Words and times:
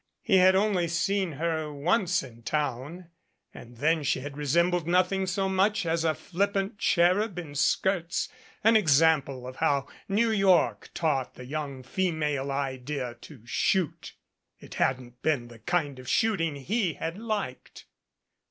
He 0.23 0.37
had 0.37 0.55
only 0.55 0.87
seen 0.87 1.33
her 1.33 1.71
once 1.71 2.23
in 2.23 2.41
town 2.41 3.11
and 3.53 3.77
then 3.77 4.01
she 4.01 4.21
had 4.21 4.33
resem 4.33 4.71
bled 4.71 4.87
nothing 4.87 5.27
so 5.27 5.47
much 5.47 5.85
as 5.85 6.03
a 6.03 6.15
flippant 6.15 6.79
cherub 6.79 7.37
in 7.37 7.53
skirts 7.53 8.27
an 8.63 8.75
example 8.75 9.45
of 9.45 9.57
how 9.57 9.87
New 10.09 10.31
York 10.31 10.89
taught 10.95 11.35
the 11.35 11.45
young 11.45 11.83
female 11.83 12.49
idea 12.51 13.13
to 13.21 13.45
shoot. 13.45 14.15
It 14.59 14.73
hadn't 14.73 15.21
been 15.21 15.49
the 15.49 15.59
kind 15.59 15.99
of 15.99 16.09
shooting 16.09 16.55
he 16.55 16.95
had 16.95 17.19
liked. 17.19 17.85